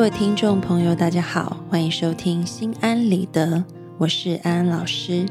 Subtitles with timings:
[0.00, 3.46] 各位听众朋友，大家好，欢迎收听《心安理得》，
[3.98, 5.26] 我是安安老师。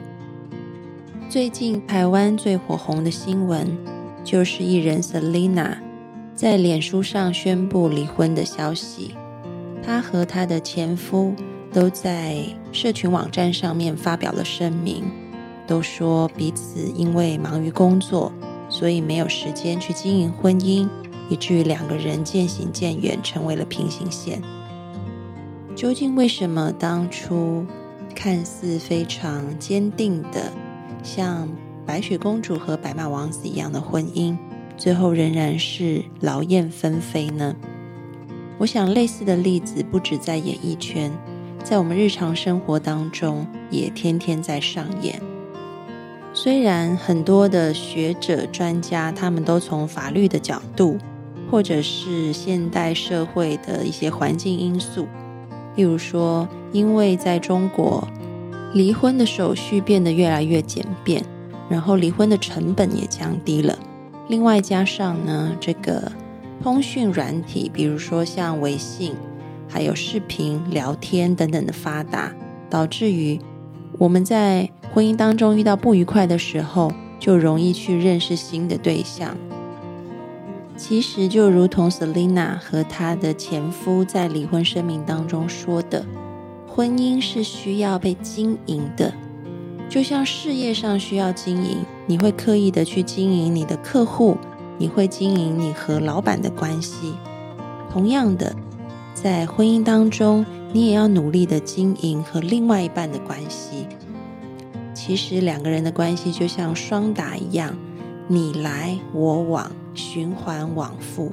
[1.27, 3.67] 最近台湾最火红的新闻，
[4.23, 5.75] 就是艺人 Selina
[6.35, 9.15] 在脸书上宣布离婚的消息。
[9.81, 11.33] 她和她的前夫
[11.73, 12.37] 都在
[12.71, 15.03] 社群网站上面发表了声明，
[15.65, 18.31] 都说彼此因为忙于工作，
[18.69, 20.87] 所以没有时间去经营婚姻。
[21.27, 24.41] 以至于两个人渐行渐远，成为了平行线。
[25.79, 27.65] 究竟为什么当初
[28.13, 30.51] 看似非常坚定的，
[31.01, 31.47] 像
[31.85, 34.37] 白雪公主和白马王子一样的婚姻，
[34.75, 37.55] 最后仍然是劳燕分飞呢？
[38.57, 41.09] 我想，类似的例子不止在演艺圈，
[41.63, 45.21] 在我们日常生活当中也天天在上演。
[46.33, 50.97] 虽然很多的学者专家，他们都从法律的角度。
[51.49, 55.07] 或者是现代社会的一些环境因素，
[55.79, 58.05] 例如说，因为在中国，
[58.73, 61.23] 离婚的手续变得越来越简便，
[61.69, 63.79] 然后离婚的成本也降低了。
[64.27, 66.11] 另外加上呢，这个
[66.61, 69.15] 通讯软体，比如说像微信，
[69.69, 72.33] 还有视频聊天等等的发达，
[72.69, 73.39] 导致于
[73.97, 76.91] 我们在婚姻当中遇到不愉快的时候，
[77.21, 79.37] 就容易去认识新的对象。
[80.79, 86.05] 其实就如同 Selina 和她的前夫在离婚声明当中说的，
[86.65, 89.13] 婚姻是需要被经营的，
[89.89, 94.37] 就像事业上需要经营，你会刻意的去经营你的客户，
[94.77, 97.13] 你会经营你和老板的关系。
[97.91, 98.55] 同样的，
[99.13, 103.85] 在婚姻当中，你也要努力的经营和另外一半的关系。
[104.93, 107.75] 其实两个人的关系就像双打一样，
[108.29, 109.69] 你来我往。
[109.95, 111.29] 循环往复，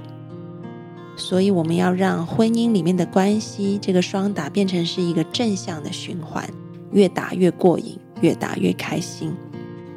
[1.16, 6.48] 所以我们要让婚姻里面的关系这个双打变成是一个正向的循环，
[6.90, 9.32] 越打越过瘾，越打越开心。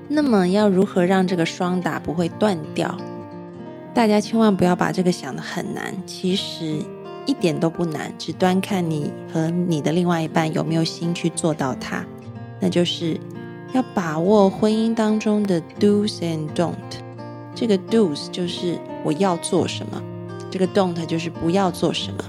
[0.07, 2.95] 那么要如何让这个双打不会断掉？
[3.91, 6.75] 大家千万不要把这个想的很难，其实
[7.25, 12.05] 一点都不难，只端看你和你的另外一半有没有心去做到它。
[12.59, 13.19] 那就是
[13.73, 16.75] 要把握婚姻当中的 do's and don't。
[17.55, 20.01] 这个 do's 就是我要做什么，
[20.49, 22.23] 这个 don't 就是不要做什么。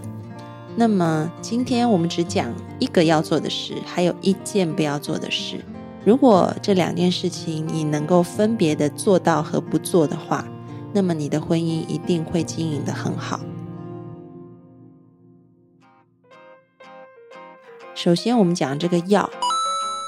[0.77, 5.65] 那么今天我们只讲一个要做的事，还有一件不要做的事。
[6.05, 10.45] 如果这两件事情你能够分别的做到和不做的话，
[10.93, 13.39] 那么你的婚姻一定会经营的很好。
[17.95, 19.28] 首先，我们讲这个要，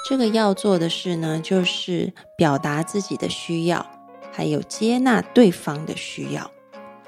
[0.04, 3.86] 这个要做的事呢，就是表达自己的需要。
[4.34, 6.50] 还有接纳对方的需要，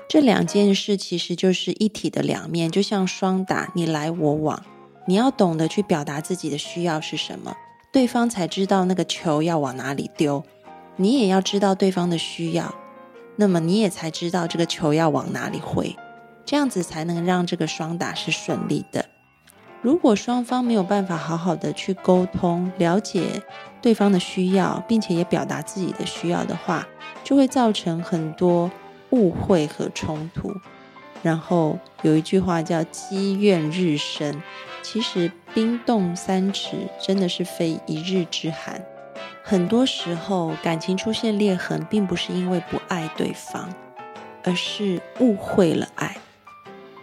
[0.07, 4.63] 这两件事其实就是一体的两面，就像双打，你来我往。
[5.07, 7.57] 你要懂得去表达自己的需要是什么，
[7.91, 10.45] 对方才知道那个球要往哪里丢。
[10.97, 12.75] 你也要知道对方的需要，
[13.37, 15.97] 那么你也才知道这个球要往哪里挥，
[16.45, 19.07] 这样子才能让这个双打是顺利的。
[19.85, 23.43] 如果双方没有办法好好的去沟通、了解
[23.83, 26.89] 对方的需要，并且也表达自己的需要的话，
[27.23, 28.71] 就会造成很多
[29.11, 30.51] 误会和冲突。
[31.23, 34.43] 然后有一句话叫“积怨日深”，
[34.81, 38.83] 其实冰冻三尺真的是非一日之寒。
[39.43, 43.69] 很多时候感情出现裂痕，并不是因为不爱对方，
[44.45, 46.17] 而是误会了爱。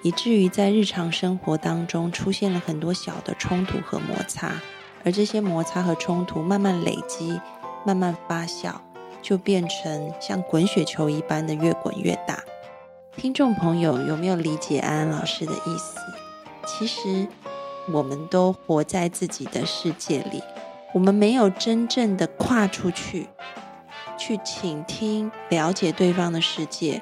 [0.03, 4.53] 以至于在日常生活当中出现了很多小的冲突和摩擦，
[5.03, 7.39] 而这些摩擦和冲突慢慢累积、
[7.85, 8.73] 慢慢发酵，
[9.21, 12.39] 就变成像滚雪球一般的越滚越大。
[13.15, 15.99] 听众朋友有没有理解安安老师的意思？
[16.65, 17.27] 其实
[17.91, 20.41] 我们都活在自己的世界里，
[20.93, 23.27] 我们没有真正的跨出去，
[24.17, 27.01] 去倾听、了解对方的世界。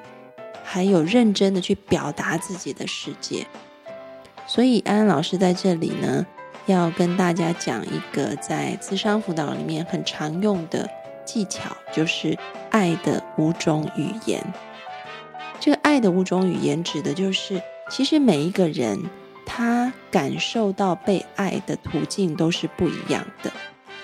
[0.71, 3.47] 还有认真的去表达自己的世界，
[4.45, 6.23] 所以安安老师在这里呢，
[6.67, 10.87] 要跟大家讲一个在智商辅导里面很常用的
[11.25, 12.37] 技巧，就是
[12.69, 14.45] 爱的五种语言。
[15.59, 19.09] 这个爱的五种语言指的就是其实每一个人
[19.47, 23.51] 他感受到被爱的途径都是不一样的，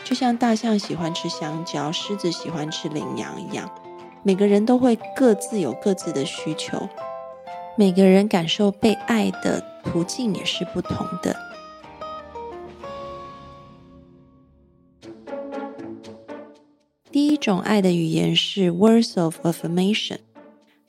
[0.03, 3.69] 就像大象喜欢吃香蕉，狮子喜欢吃羚羊一样，
[4.27, 6.89] 每个人都会各自有各自的需求，
[7.77, 11.35] 每个人感受被爱的途径也是不同的。
[17.11, 20.17] 第一种爱的语言是 words of affirmation，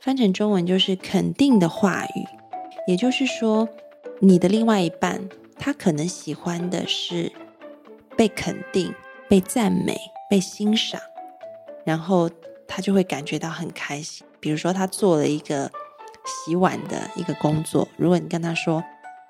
[0.00, 2.24] 翻成中文就是肯定的话语。
[2.88, 3.68] 也就是说，
[4.20, 5.28] 你的另外一半
[5.58, 7.30] 他可能喜欢的是
[8.16, 8.94] 被肯定、
[9.28, 9.94] 被赞美、
[10.30, 10.98] 被欣赏，
[11.84, 12.30] 然后
[12.68, 14.26] 他就会感觉到很开心。
[14.40, 15.70] 比如说，他做了一个
[16.24, 18.82] 洗碗的一个工作，如果你跟他说：“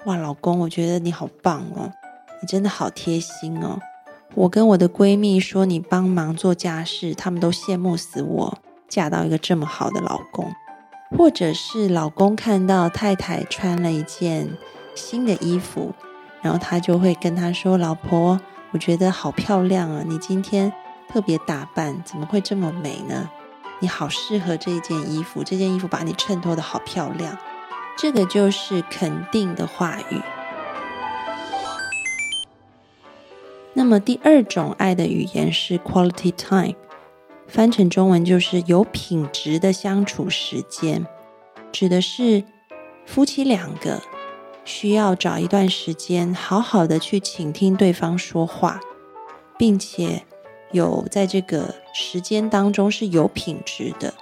[0.06, 1.92] 哇，老公，我觉得你好棒哦，
[2.40, 3.78] 你真的好贴心哦。”
[4.34, 10.52] 我跟我的闺蜜说你帮忙做家事，他们都羡慕死我嫁到一个这么好的老公，
[11.16, 14.50] 或者是老公看到太太穿了一件
[14.94, 15.94] 新的衣服，
[16.42, 18.38] 然后他就会跟她说：“老婆，
[18.72, 20.70] 我觉得好漂亮啊，你今天
[21.08, 23.30] 特别打扮，怎么会这么美呢？
[23.80, 27.36] 你好适合这件衣服，这件衣服把你衬托的好漂亮。”
[27.98, 30.20] 这个就是肯定的话语。
[33.72, 36.74] 那么第二种爱的语言是 quality time，
[37.46, 41.06] 翻成中文就是有品质的相处时间，
[41.72, 42.44] 指的是
[43.06, 44.02] 夫妻两个
[44.66, 48.78] 需要找一段时间，好好的去倾听对方说话，
[49.56, 50.25] 并且
[50.72, 54.14] 有在这个时间当中是有品质的。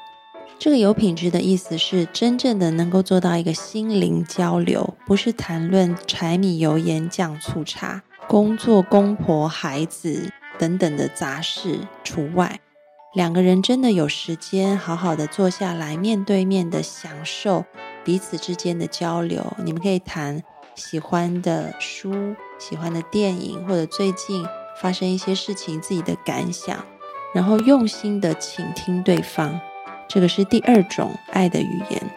[0.58, 8.02] 这个有品质的意思是真正的能够做到一个心灵交流，不是谈论柴米油盐酱醋茶。
[8.26, 12.58] 工作、公婆、孩子等等的杂事除外，
[13.12, 17.66] 两个人真的有时间好好的坐下来，面对面的享受
[18.02, 19.52] 彼此之间的交流。
[19.62, 20.42] 你们可以谈
[20.74, 24.42] 喜欢的书、喜欢的电影，或者最近
[24.80, 26.84] 发生一些事情自己的感想，
[27.34, 29.60] 然后用心的倾听对方。
[30.08, 32.10] 这个是第二种爱的语言。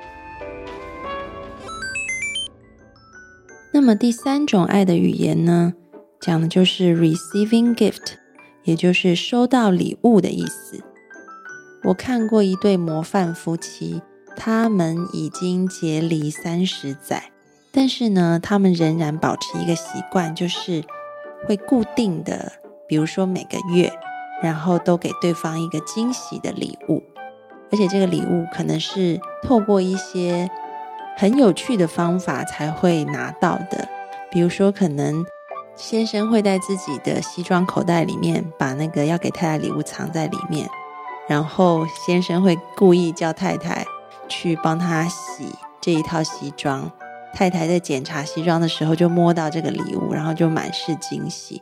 [3.71, 5.73] 那么第三种爱的语言呢？
[6.19, 8.15] 讲的就是 receiving gift，
[8.63, 10.83] 也就是收到礼物的意思。
[11.83, 14.01] 我看过一对模范夫妻，
[14.35, 17.31] 他们已经结离三十载，
[17.71, 20.83] 但是呢，他们仍然保持一个习惯，就是
[21.45, 22.51] 会固定的，
[22.87, 23.91] 比如说每个月，
[24.41, 27.03] 然后都给对方一个惊喜的礼物，
[27.71, 30.49] 而且这个礼物可能是透过一些
[31.17, 33.87] 很有趣的方法才会拿到的，
[34.31, 35.25] 比如说可能。
[35.79, 40.67] 先生会在自己的西装口袋里面把那个要给太太礼物藏在里面，
[41.27, 43.85] 然后先生会故意叫太太
[44.27, 46.91] 去帮他洗这一套西装。
[47.33, 51.61] 太太在检查西装的时候就摸到这个礼物，然后就满是惊喜。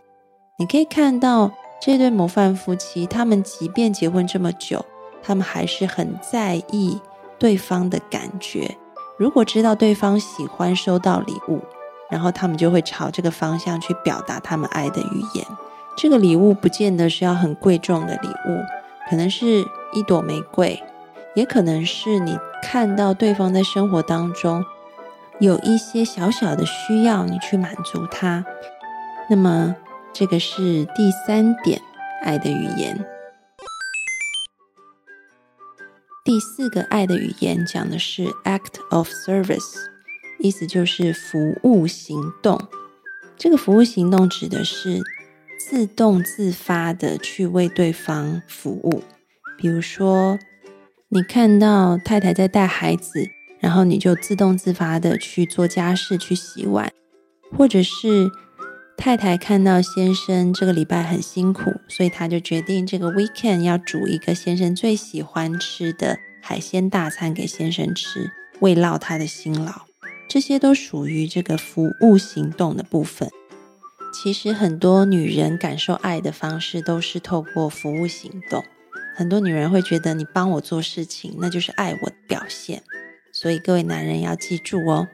[0.57, 1.51] 你可以看到
[1.81, 4.85] 这对模范夫妻，他们即便结婚这么久，
[5.21, 7.01] 他们还是很在意
[7.37, 8.77] 对方的感觉。
[9.17, 11.61] 如果知道对方喜欢收到礼物，
[12.09, 15.45] 然后他们就会朝这个方向去表达他们爱的语言。
[15.97, 18.59] 这个礼物不见得是要很贵重的礼物，
[19.09, 20.81] 可能是一朵玫瑰，
[21.33, 24.63] 也可能是你看到对方在生活当中
[25.39, 28.45] 有一些小小的需要，你去满足他。
[29.29, 29.75] 那么
[30.13, 31.81] 这个是第三点
[32.23, 33.05] 爱的语言。
[36.23, 39.75] 第四个爱的语言讲的是 act of service。
[40.39, 42.59] 意思就是服务行动。
[43.37, 45.01] 这个服务行动指的是
[45.57, 49.03] 自动自发的去为对方服务。
[49.57, 50.37] 比如说，
[51.09, 53.29] 你看到太太在带孩子，
[53.65, 56.87] 然后你就自动自发的去做家事、去洗碗；
[57.57, 58.29] 或者是
[58.95, 68.29] 太太看到先生这个礼拜很辛苦，所以他就决定这个 weekend 要煮一个先生最喜欢吃的海鲜大餐给先生吃，
[68.59, 69.71] 慰劳他的辛劳。
[70.29, 73.27] 这些都属于这个服务行动的部分。
[74.13, 78.63] 其实很多女人感受爱的方式都是透过服务行动。
[79.15, 82.83] 很多女人会觉得你帮我做事情，那就是爱我的表现。
[83.37, 85.09] 所以各位男人要记住哦，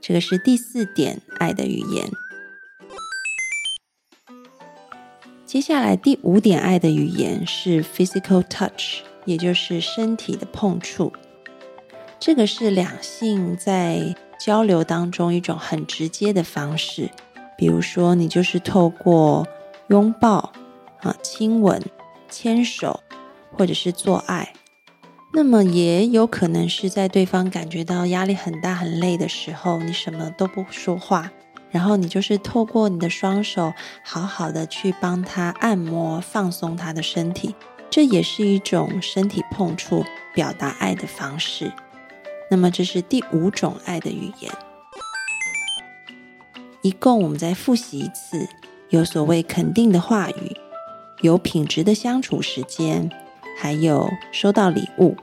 [0.00, 2.10] 这个是第四点爱的语言。
[5.44, 11.12] 接下来第五点爱的语言是 physical touch，也就是身体的碰触。
[12.18, 17.10] 这个是两性在交流当中一种很直接的方式，
[17.58, 19.46] 比如说你就是透过
[19.88, 20.50] 拥抱、
[21.02, 21.82] 啊亲吻、
[22.30, 23.02] 牵手，
[23.52, 24.54] 或者是做爱，
[25.32, 31.30] 那么也有可能是在对方感觉到压力很大、很累的时候，你什么都不说话，
[31.70, 37.54] 然后你就是透过你的双手，好好的去帮他按摩、放松他的身体，
[37.90, 40.04] 这也是一种身体碰触
[40.34, 41.70] 表达爱的方式。
[42.50, 44.50] 那么这是第五种爱的语言。
[46.82, 48.48] 一共我们再复习一次：
[48.88, 50.56] 有所谓肯定的话语，
[51.20, 53.10] 有品质的相处时间，
[53.56, 55.16] 还有收到礼物。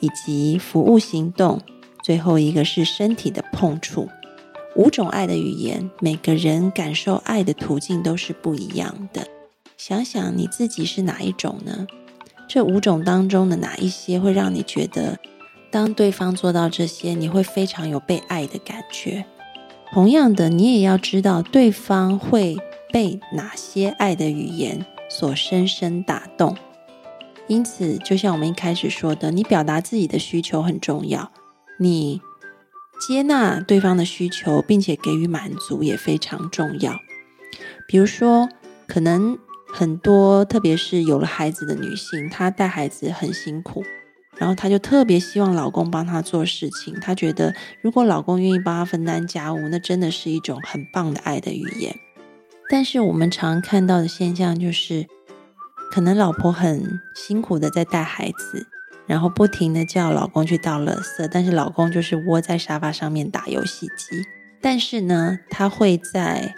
[0.00, 1.60] 以及服务行动，
[2.02, 4.08] 最后一个是身体的碰触。
[4.74, 9.28] 五种爱的语言，每个人感受爱的途径都是不一样的。
[9.76, 11.86] 想想你自己是哪一种呢？
[12.48, 15.20] 这五种当中的哪一些会让你觉得，
[15.70, 19.24] 当对方做到这些，你会非常有被爱的感觉？
[19.92, 22.56] 同样的，你也要知道对方会
[22.92, 26.56] 被哪些爱的语言所深深打动。
[27.48, 31.30] 因此，就像我们一开始说的，你表达自己的需求很重要，
[31.78, 32.22] 你
[33.06, 36.98] 接纳对方的需求，并且给予满足也非常重要。
[37.86, 38.48] 比如说，
[38.86, 43.82] 可能很多，特别是有了孩子的女性，她带孩子很辛苦，
[44.38, 46.94] 然后她就特别希望老公帮她做事情。
[47.00, 51.94] 她觉得，如果老公愿意帮她分担家务，那真的是一种很棒的爱的语言。
[52.70, 55.06] 但是，我们常看到的现象就是。
[55.92, 58.66] 可能老婆很辛苦的在带孩子，
[59.06, 64.24] 然后不停的叫老公去倒垃圾，但是老公就是窝在沙发上面打游戏机。
[64.62, 66.54] 但是呢，他会在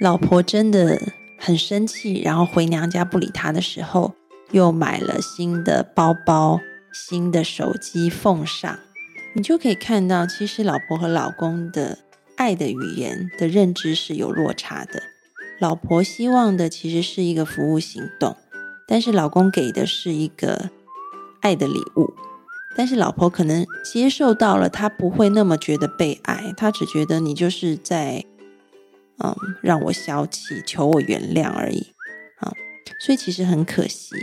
[0.00, 1.00] 老婆真的
[1.38, 4.14] 很生气，然后回娘家不理他的时候，
[4.50, 6.58] 又买了新的包包、
[6.92, 8.80] 新的手机奉上。
[9.34, 11.98] 你就可以看到，其实老婆和老公的
[12.36, 15.00] 爱的语言的认知是有落差的。
[15.60, 18.34] 老婆希望的其实是一个服务行动，
[18.88, 20.70] 但是老公给的是一个
[21.40, 22.14] 爱的礼物。
[22.74, 28.24] 但是老婆可能接受到了，她不会那么觉得被爱，她只觉得你就是在
[29.22, 31.92] 嗯让我消气，求我原谅而已
[32.38, 32.50] 啊。
[33.04, 34.14] 所以其实很可惜。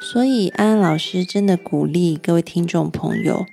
[0.00, 3.46] 所以安安老师真的鼓励各位听众朋友，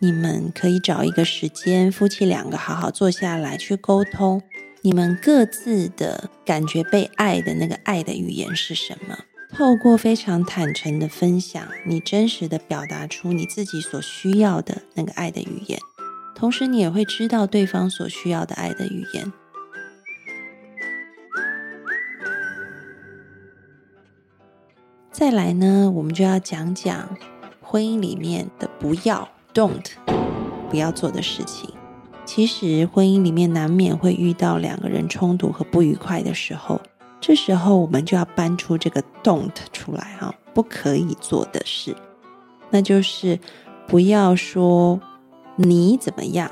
[0.00, 4.42] 你们可以找一个时间，夫妻两个好好坐下来去沟通。
[4.86, 9.16] 你们各自的感觉被爱的那个爱的语言是什么？
[9.50, 15.78] 透过非常坦诚的分享，你真实的表达出你自己所需要的那个爱的语言，
[16.34, 19.32] 同时你也会知道对方所需要的爱的语言。
[25.10, 27.16] 再来呢，我们就要讲讲
[27.62, 29.92] 婚姻里面的不要 （don't）
[30.68, 31.73] 不要做的事情。
[32.24, 36.80] 其实婚姻里面难免会遇到两个人冲突和不愉快的时候，
[37.20, 41.94] 这时候我们就要搬出这个 don't 出来哈，不可以做的事，
[42.70, 43.38] 那就是
[43.86, 44.98] 不要说
[45.56, 46.50] 你怎么样，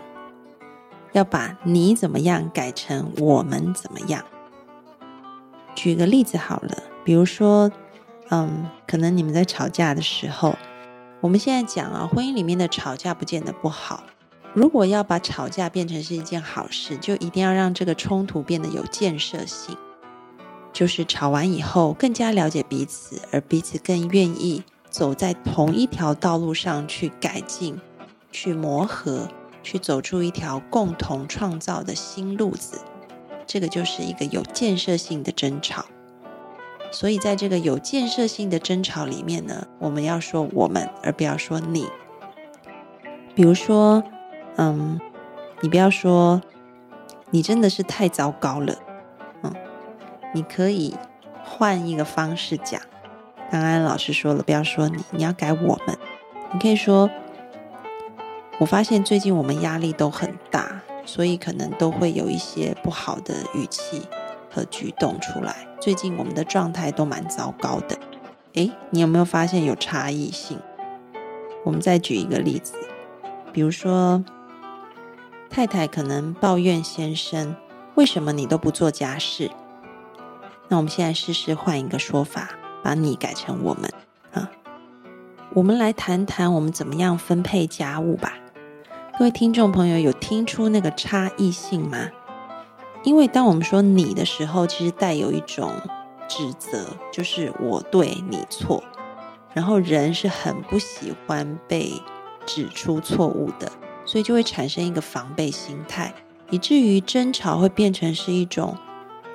[1.12, 4.23] 要把你怎么样改成我们怎么样。
[5.75, 7.73] 举个例子好了，比如说，
[8.29, 10.55] 嗯，可能你们在吵架的时候，
[11.23, 14.05] 我们现在讲啊，婚姻里面的吵架不见得不好。
[14.54, 19.76] 如果要把吵架变成是一件好事，就一定要让这个冲突变得有建设性。
[20.75, 27.80] 就是吵完以后更加了解彼此，而彼此更愿意走在同一条道路上去改进、
[28.30, 29.28] 去磨合、
[29.62, 32.78] 去走出一条共同创造的新路子。
[33.47, 35.87] 这个就是一个有建设性的争吵。
[36.90, 41.87] 所以在这个有建设性的争吵里面呢，我们要说我们，而不要说你。
[43.35, 44.02] 比如说。
[44.56, 45.00] 嗯，
[45.61, 46.42] 你不要说，
[47.30, 48.75] 你真的是太糟糕了。
[49.42, 49.54] 嗯，
[50.35, 50.94] 你可以
[51.42, 52.80] 换一个方式讲。
[53.50, 55.97] 刚刚老师说了，不要说你，你要改我们。
[56.52, 57.09] 你可以说，
[58.59, 64.02] 我发现最近我们压力都很大，所以可能都会有一些不好的语气
[64.50, 65.66] 和举动出来。
[65.80, 67.97] 最近我们的状态都蛮糟糕的。
[68.54, 70.59] 诶，你有没有发现有差异性？
[71.64, 72.75] 我们再举一个例子，
[73.50, 74.23] 比如说。
[75.52, 77.54] 太太可能抱怨先生
[77.94, 79.50] ：“为什么你都不做家事？”
[80.68, 82.49] 那我们现在试试换一个说法，
[82.82, 83.92] 把你改成我们
[84.32, 84.50] 啊。
[85.52, 88.32] 我们来谈谈我们怎么样分配家务吧。
[89.18, 92.09] 各位听众朋友，有听出那个差异性吗？
[93.04, 95.71] 因为当我们说“你”的时候，其实带有一种
[96.28, 98.82] 指责，就是我对你错。
[99.52, 102.00] 然后人是很不喜欢被
[102.47, 103.71] 指出错误的。
[104.04, 106.12] 所以就会产生一个防备心态，
[106.50, 108.76] 以至于争吵会变成是一种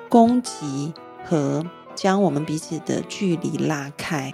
[0.08, 0.92] 攻击
[1.24, 4.32] 和将我们彼此的距离拉开。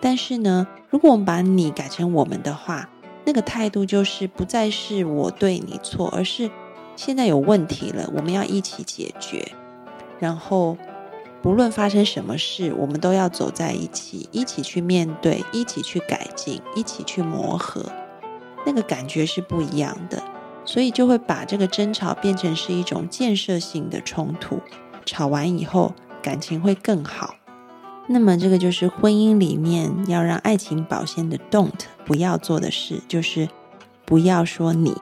[0.00, 2.88] 但是呢，如果我们把你改成我们的话，
[3.24, 6.50] 那个态度就是不再是我对你错，而是
[6.96, 9.52] 现在有问题了，我们要一起解决。
[10.18, 10.76] 然后，
[11.42, 17.84] 不论发生什么事，我们都要走在一起，一起去面对，一起去改进，一起去磨合。
[18.68, 20.22] 那个感觉是不一样的，
[20.66, 24.60] 所以就会把这个争吵变成是一种建设性的冲突。
[25.06, 27.34] 吵完以后，感情会更好。
[28.06, 33.48] 那么，这个就是婚姻里面要让爱情保鲜的 “don't” 不要做的事，就是
[34.04, 34.94] 不要说你。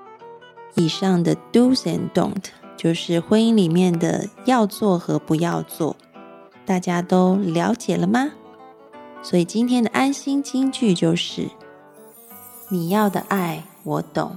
[0.76, 2.44] 以上的 “do's and don't”
[2.76, 5.96] 就是婚姻里面的要做和不要做，
[6.64, 8.30] 大家都了解了吗？
[9.22, 11.48] 所以今天的安心金句就是
[12.68, 14.36] ：“你要的爱我懂，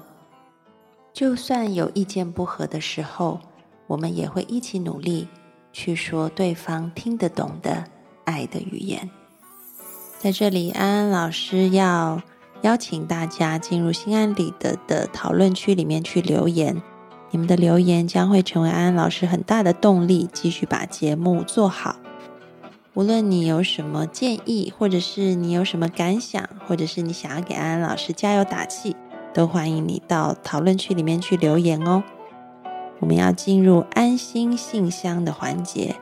[1.14, 3.40] 就算有意见不合的时候，
[3.88, 5.28] 我们也会一起努力
[5.74, 7.86] 去说对方听得懂的。”
[8.26, 9.10] 爱的语言，
[10.20, 12.22] 在这里，安安老师要
[12.62, 16.80] 邀请大家进入心安理得的讨论区里面去留言。
[17.32, 21.96] 你们的留言将会成为安安老师很大的动力，继续把节目做好。
[22.96, 28.96] 无论你有什么建议，或者是你有什么感想，或者是你想要给安安老师加油打气，
[29.34, 32.04] 都欢迎你到讨论区里面去留言哦。
[33.00, 35.96] 我们要进入安心信箱的环节。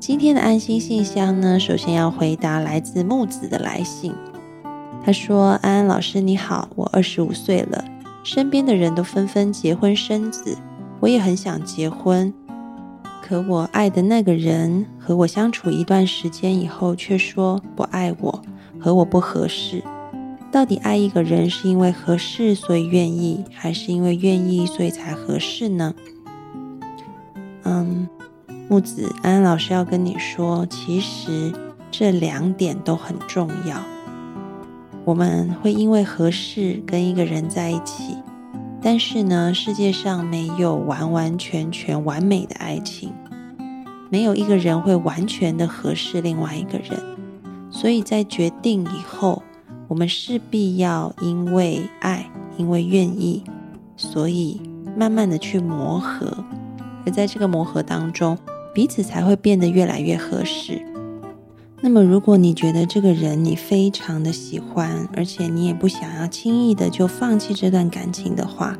[0.00, 4.12] 今天的安心信箱呢，首先要回答来自木子的来信。
[5.04, 7.84] 他说：“安安老师你好，我二十五岁了，
[8.22, 10.56] 身边的人都纷纷结婚生子，
[11.00, 12.32] 我也很想结婚，
[13.20, 18.42] 可我爱的那个人和我相处一段时间以后，却说不爱我，
[18.78, 19.82] 和我不合适。
[20.50, 25.94] 到底爱一个人是因为合适所以愿意，还是因为愿意所以才合适呢？”
[27.64, 28.08] 嗯。
[28.68, 31.52] 木子安安老师要跟你说，其实
[31.90, 33.76] 这两点都很重要。
[35.04, 38.16] 我们会因为合适跟一个人在一起，
[38.80, 43.12] 但是呢，世界上没有完完全全完美的爱情，
[44.10, 47.00] 没有一个人会完全的合适另外一个人。
[47.68, 49.42] 所以在决定以后，
[49.88, 53.42] 我们势必要因为爱，因为愿意，
[53.96, 54.60] 所以
[54.96, 56.44] 慢慢的去磨合。
[57.04, 58.38] 而在这个磨合当中，
[58.72, 60.80] 彼此才会变得越来越合适。
[61.84, 68.78] 那么，如果你觉得这个人你非常的喜欢，而且你也不想要轻易的就放弃这段感情的话，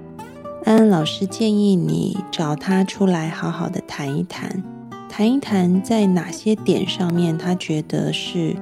[0.64, 4.62] 安安老师建议你找他出来好好的谈一谈，
[5.08, 8.54] 谈一谈在哪些点上面他觉得是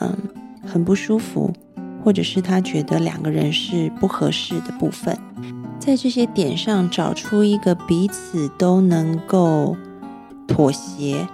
[0.00, 0.14] 嗯
[0.62, 1.50] 很不舒服，
[2.04, 5.18] 或者是他觉得两个人是不合适的部分，
[5.80, 9.74] 在这些点上找出一个彼此都能够。
[10.48, 11.26] 妥协，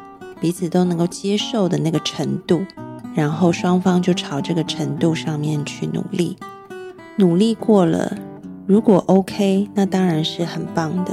[0.43, 2.67] 彼此都能够接受的那个程度，
[3.15, 6.37] 然后双方就朝这个程度上面去努力。
[7.17, 8.19] 努力过了，
[8.67, 11.13] 如果 OK，那当然是很棒的。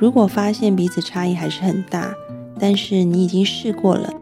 [0.00, 2.12] 如果发现彼此差异还是很大，
[2.58, 4.12] 但是你已经试过了，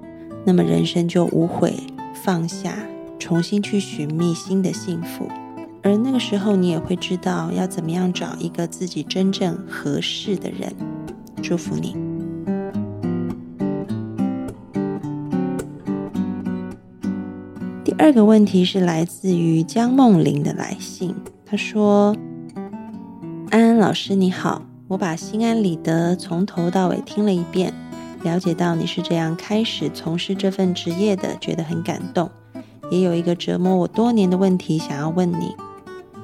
[0.44, 1.74] 那么人生就无悔
[2.22, 2.76] 放下，
[3.18, 5.26] 重新去寻觅新的幸福。
[5.82, 10.70] 而那个时候，你也会知道要怎么样找一个自己真正合适的人。
[11.42, 12.03] 祝福你。
[17.84, 22.16] 第二个问题是来自于江梦玲的来信，她说
[23.52, 27.74] ：“安安老师你好，我把心安理得从头到尾听了一遍，
[28.22, 32.30] 了解到你是这样开始从事这份职业的，觉得很感动。
[32.90, 35.54] 也有一个折磨我多年的问题想要问你：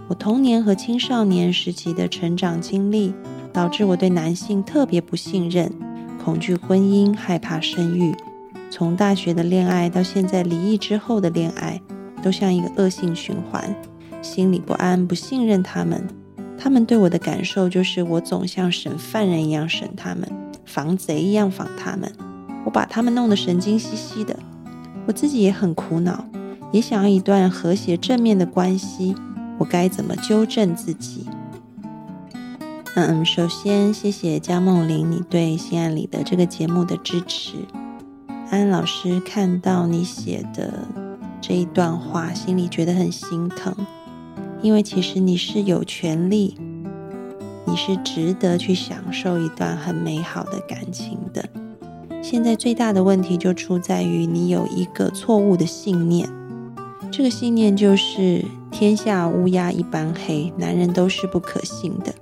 [0.09, 3.13] 我童年和青少年时期的成长经历，
[3.53, 5.71] 导致我对男性特别不信任，
[6.25, 8.15] 恐惧婚姻，害怕生育。”
[8.71, 11.81] 从大学的恋爱到现在离异之后的恋爱，
[12.23, 13.75] 都像一个恶性循环，
[14.23, 16.07] 心里不安、不信任他们。
[16.57, 20.31] 他们对我的感受就是，我总像审犯人一样审他们，
[20.65, 22.11] 防贼一样防他们。
[22.65, 24.39] 我把他们弄得神经兮兮的。
[25.07, 26.25] 我自己也很苦恼，
[26.71, 29.15] 也想要一段和谐正面的关系。
[29.59, 31.27] 我该怎么纠正自己？
[32.95, 37.55] 嗯，首先谢谢江梦玲，你对《心安理得》这个节目的支持。
[38.51, 40.85] 安老师看到你写的
[41.41, 43.73] 这一段话，心里觉得很心疼，
[44.61, 46.59] 因为其实你是有权利，
[47.65, 51.49] 你是值得去享受一段很美好的感情的。
[52.21, 56.29] 现在最大的问题就出在于你有一个错误的信念，
[57.13, 62.13] 这个信念就是天下乌鸦一般黑，男人都是不可信的。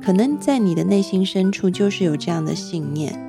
[0.00, 3.20] 可能在你的内心深处就是有这样的信念。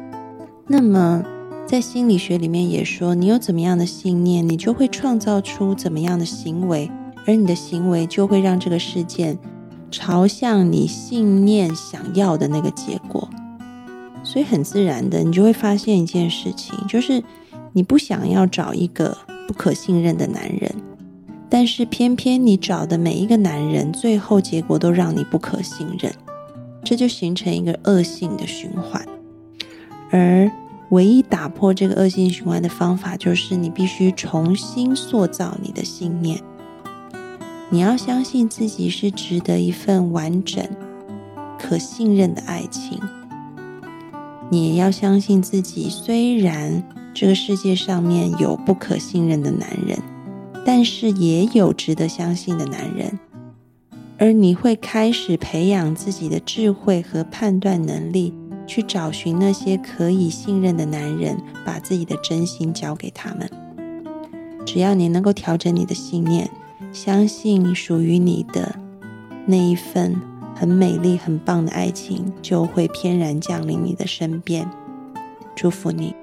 [0.68, 1.24] 那么，
[1.70, 6.90] 在心理学里面也说，你有怎么样的信念，你就会创造出怎么样的行为，
[7.28, 9.38] 而你的行为就会让这个事件
[9.92, 13.30] 朝向你信念想要的那个结果。
[14.24, 17.24] 所以很自然的，你就会发现一件事情，就是
[17.72, 19.16] 你不想要找一个
[19.48, 20.74] 不可信任的男人，
[21.52, 26.12] 但是偏偏你找的每一个男人，最后结果都让你不可信任，
[26.84, 29.06] 这就形成一个恶性的循环。
[30.10, 30.50] 而
[30.90, 36.42] 唯一打破这个恶性循环的方法，就是你必须重新塑造你的信念。
[37.70, 40.68] 你要相信自己是值得一份完整、
[41.60, 43.00] 可信任的爱情。
[44.50, 50.00] 你要相信自己，虽然这个世界上面有不可信任的男人，
[50.66, 53.20] 但是也有值得相信的男人。
[54.18, 58.34] 而你会开始培养自己的智慧和判断能力。
[58.70, 63.50] 去找寻那些可以信任的男人，把自己的真心交给他们。
[64.64, 66.48] 只要你能够调整你的信念，
[66.94, 68.76] 相信属于你的
[69.48, 70.16] 那一份
[70.54, 74.70] 很美丽、很棒的爱情，就会翩然降临你的身边。
[75.56, 76.14] 祝福你！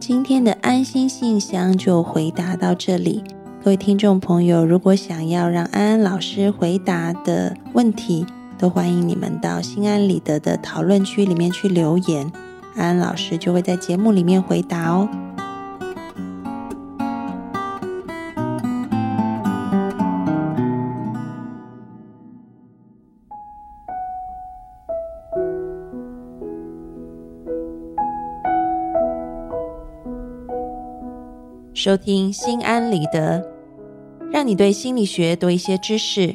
[0.00, 3.22] 今天的安心信箱就回答到这里。
[3.62, 8.24] 各位听众朋友，如果想要让安安老师回答的问题，
[8.64, 12.32] 都欢迎你们到心安理得的讨论区里面去留言，
[12.74, 15.06] 安安老师就会在节目里面回答哦。
[31.74, 33.46] 收听心安理得，
[34.32, 36.34] 让你对心理学多一些知识。